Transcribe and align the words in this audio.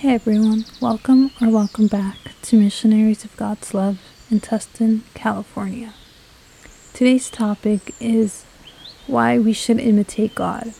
Hey 0.00 0.12
everyone, 0.12 0.66
welcome 0.78 1.30
or 1.40 1.48
welcome 1.48 1.86
back 1.86 2.16
to 2.42 2.58
Missionaries 2.58 3.24
of 3.24 3.34
God's 3.38 3.72
Love 3.72 3.98
in 4.30 4.40
Tustin, 4.40 5.00
California. 5.14 5.94
Today's 6.92 7.30
topic 7.30 7.94
is 7.98 8.44
why 9.06 9.38
we 9.38 9.54
should 9.54 9.80
imitate 9.80 10.34
God. 10.34 10.74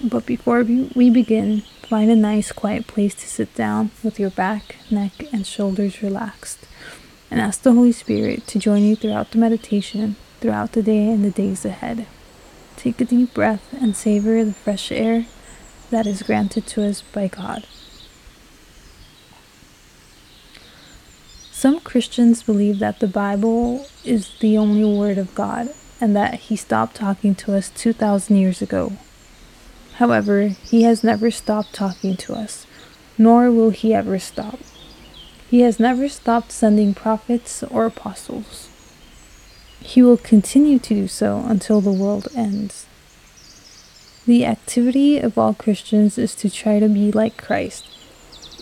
But 0.00 0.26
before 0.26 0.62
we 0.62 1.10
begin, 1.10 1.62
find 1.88 2.08
a 2.08 2.14
nice 2.14 2.52
quiet 2.52 2.86
place 2.86 3.16
to 3.16 3.26
sit 3.26 3.52
down 3.56 3.90
with 4.04 4.20
your 4.20 4.30
back, 4.30 4.76
neck, 4.92 5.26
and 5.32 5.44
shoulders 5.44 6.00
relaxed 6.00 6.64
and 7.32 7.40
ask 7.40 7.62
the 7.62 7.72
Holy 7.72 7.90
Spirit 7.90 8.46
to 8.46 8.60
join 8.60 8.84
you 8.84 8.94
throughout 8.94 9.32
the 9.32 9.38
meditation, 9.38 10.14
throughout 10.40 10.70
the 10.70 10.84
day 10.84 11.08
and 11.08 11.24
the 11.24 11.32
days 11.32 11.64
ahead. 11.64 12.06
Take 12.76 13.00
a 13.00 13.04
deep 13.04 13.34
breath 13.34 13.72
and 13.72 13.96
savor 13.96 14.44
the 14.44 14.52
fresh 14.52 14.92
air 14.92 15.26
that 15.90 16.06
is 16.06 16.22
granted 16.22 16.68
to 16.68 16.84
us 16.86 17.02
by 17.02 17.26
God. 17.26 17.66
Some 21.62 21.78
Christians 21.78 22.42
believe 22.42 22.80
that 22.80 22.98
the 22.98 23.06
Bible 23.06 23.86
is 24.04 24.36
the 24.40 24.58
only 24.58 24.84
Word 24.98 25.16
of 25.16 25.32
God 25.32 25.72
and 26.00 26.16
that 26.16 26.34
He 26.50 26.56
stopped 26.56 26.96
talking 26.96 27.36
to 27.36 27.54
us 27.54 27.70
2,000 27.76 28.34
years 28.34 28.60
ago. 28.60 28.94
However, 29.98 30.48
He 30.48 30.82
has 30.82 31.04
never 31.04 31.30
stopped 31.30 31.72
talking 31.72 32.16
to 32.16 32.34
us, 32.34 32.66
nor 33.16 33.48
will 33.52 33.70
He 33.70 33.94
ever 33.94 34.18
stop. 34.18 34.58
He 35.48 35.60
has 35.60 35.78
never 35.78 36.08
stopped 36.08 36.50
sending 36.50 36.94
prophets 36.94 37.62
or 37.62 37.86
apostles. 37.86 38.68
He 39.78 40.02
will 40.02 40.16
continue 40.16 40.80
to 40.80 40.94
do 40.94 41.06
so 41.06 41.44
until 41.46 41.80
the 41.80 41.92
world 41.92 42.26
ends. 42.34 42.86
The 44.26 44.44
activity 44.44 45.20
of 45.20 45.38
all 45.38 45.54
Christians 45.54 46.18
is 46.18 46.34
to 46.34 46.50
try 46.50 46.80
to 46.80 46.88
be 46.88 47.12
like 47.12 47.36
Christ, 47.36 47.86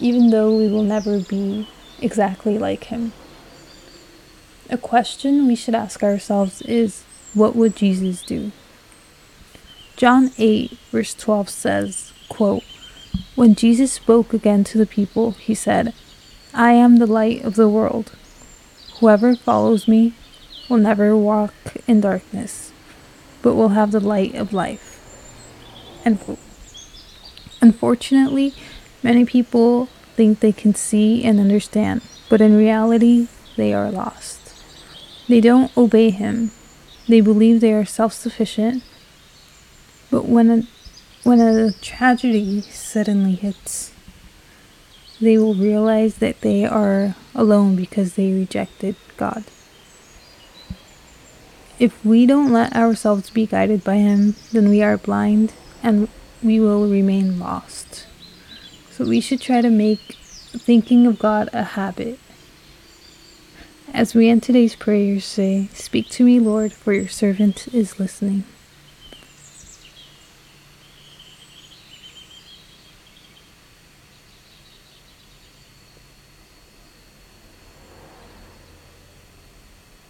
even 0.02 0.28
though 0.28 0.54
we 0.54 0.68
will 0.68 0.82
never 0.82 1.18
be 1.20 1.66
exactly 2.02 2.58
like 2.58 2.84
him. 2.84 3.12
A 4.68 4.78
question 4.78 5.46
we 5.46 5.56
should 5.56 5.74
ask 5.74 6.02
ourselves 6.02 6.62
is 6.62 7.04
what 7.34 7.56
would 7.56 7.76
Jesus 7.76 8.22
do? 8.22 8.52
John 9.96 10.30
8, 10.38 10.78
verse 10.90 11.14
12 11.14 11.48
says, 11.48 12.12
quote, 12.28 12.62
When 13.34 13.54
Jesus 13.54 13.92
spoke 13.92 14.32
again 14.32 14.64
to 14.64 14.78
the 14.78 14.86
people, 14.86 15.32
he 15.32 15.54
said, 15.54 15.92
I 16.54 16.72
am 16.72 16.96
the 16.96 17.06
light 17.06 17.44
of 17.44 17.54
the 17.54 17.68
world. 17.68 18.12
Whoever 18.98 19.36
follows 19.36 19.86
me 19.86 20.14
will 20.68 20.78
never 20.78 21.16
walk 21.16 21.54
in 21.86 22.00
darkness, 22.00 22.72
but 23.42 23.54
will 23.54 23.70
have 23.70 23.92
the 23.92 24.00
light 24.00 24.34
of 24.34 24.52
life. 24.52 25.00
And 26.04 26.38
unfortunately, 27.60 28.54
many 29.02 29.24
people 29.24 29.88
think 30.20 30.40
they 30.40 30.52
can 30.52 30.74
see 30.74 31.24
and 31.24 31.40
understand, 31.40 32.02
but 32.28 32.42
in 32.42 32.54
reality, 32.54 33.28
they 33.56 33.72
are 33.72 33.90
lost. 33.90 34.52
They 35.30 35.40
don't 35.40 35.74
obey 35.78 36.10
Him. 36.10 36.50
They 37.08 37.22
believe 37.22 37.62
they 37.62 37.72
are 37.72 37.86
self 37.86 38.12
sufficient, 38.12 38.82
but 40.10 40.26
when 40.26 40.50
a, 40.50 40.62
when 41.22 41.40
a 41.40 41.72
tragedy 41.72 42.60
suddenly 42.60 43.32
hits, 43.32 43.94
they 45.22 45.38
will 45.38 45.54
realize 45.54 46.16
that 46.16 46.42
they 46.42 46.66
are 46.66 47.16
alone 47.34 47.74
because 47.74 48.12
they 48.12 48.30
rejected 48.30 48.96
God. 49.16 49.44
If 51.78 52.04
we 52.04 52.26
don't 52.26 52.52
let 52.52 52.76
ourselves 52.76 53.30
be 53.30 53.46
guided 53.46 53.82
by 53.82 53.96
Him, 53.96 54.36
then 54.52 54.68
we 54.68 54.82
are 54.82 54.98
blind 54.98 55.54
and 55.82 56.08
we 56.42 56.60
will 56.60 56.90
remain 56.90 57.38
lost. 57.38 58.04
So 59.00 59.06
we 59.06 59.22
should 59.22 59.40
try 59.40 59.62
to 59.62 59.70
make 59.70 60.18
thinking 60.52 61.06
of 61.06 61.18
God 61.18 61.48
a 61.54 61.62
habit. 61.62 62.18
As 63.94 64.14
we 64.14 64.28
end 64.28 64.42
today's 64.42 64.76
prayers, 64.76 65.24
say, 65.24 65.70
Speak 65.72 66.10
to 66.10 66.22
me, 66.22 66.38
Lord, 66.38 66.74
for 66.74 66.92
your 66.92 67.08
servant 67.08 67.66
is 67.72 67.98
listening. 67.98 68.44